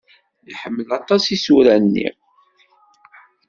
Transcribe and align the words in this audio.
Iḥemmel 0.51 0.89
aṭas 0.99 1.23
isura-nni. 1.35 2.09